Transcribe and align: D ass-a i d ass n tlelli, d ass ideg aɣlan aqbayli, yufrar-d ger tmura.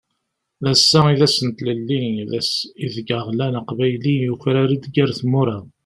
D 0.63 0.65
ass-a 0.71 0.99
i 1.13 1.15
d 1.19 1.21
ass 1.25 1.37
n 1.47 1.49
tlelli, 1.57 2.01
d 2.29 2.31
ass 2.39 2.51
ideg 2.85 3.09
aɣlan 3.17 3.59
aqbayli, 3.59 4.15
yufrar-d 4.25 4.83
ger 4.95 5.09
tmura. 5.19 5.57